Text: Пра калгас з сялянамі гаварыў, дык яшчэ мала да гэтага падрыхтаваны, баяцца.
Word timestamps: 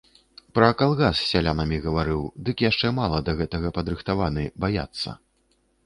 Пра 0.59 0.69
калгас 0.79 1.15
з 1.19 1.27
сялянамі 1.33 1.77
гаварыў, 1.85 2.21
дык 2.49 2.57
яшчэ 2.69 2.87
мала 3.03 3.23
да 3.31 3.39
гэтага 3.43 3.77
падрыхтаваны, 3.79 4.43
баяцца. 4.65 5.09